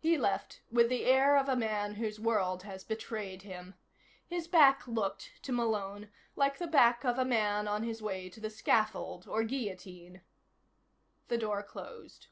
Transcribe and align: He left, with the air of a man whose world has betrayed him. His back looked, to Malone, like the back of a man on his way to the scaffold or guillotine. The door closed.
He 0.00 0.18
left, 0.18 0.60
with 0.72 0.88
the 0.88 1.04
air 1.04 1.36
of 1.36 1.48
a 1.48 1.54
man 1.54 1.94
whose 1.94 2.18
world 2.18 2.64
has 2.64 2.82
betrayed 2.82 3.42
him. 3.42 3.76
His 4.26 4.48
back 4.48 4.88
looked, 4.88 5.34
to 5.42 5.52
Malone, 5.52 6.10
like 6.34 6.58
the 6.58 6.66
back 6.66 7.04
of 7.04 7.16
a 7.16 7.24
man 7.24 7.68
on 7.68 7.84
his 7.84 8.02
way 8.02 8.28
to 8.30 8.40
the 8.40 8.50
scaffold 8.50 9.28
or 9.28 9.44
guillotine. 9.44 10.22
The 11.28 11.38
door 11.38 11.62
closed. 11.62 12.26